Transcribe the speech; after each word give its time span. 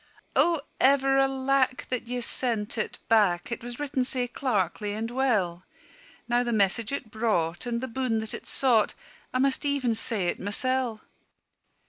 "O 0.35 0.61
ever 0.79 1.19
alack 1.19 1.85
that 1.89 2.07
ye 2.07 2.21
sent 2.21 2.75
it 2.75 2.97
back, 3.07 3.51
It 3.51 3.63
was 3.63 3.79
written 3.79 4.03
sae 4.03 4.27
clerkly 4.27 4.93
and 4.95 5.11
well! 5.11 5.63
Now 6.27 6.41
the 6.41 6.51
message 6.51 6.91
it 6.91 7.11
brought, 7.11 7.67
and 7.67 7.81
the 7.81 7.87
boon 7.87 8.17
that 8.17 8.33
it 8.33 8.47
sought, 8.47 8.95
I 9.31 9.37
must 9.37 9.63
even 9.63 9.93
say 9.93 10.25
it 10.25 10.39
mysel'." 10.39 11.01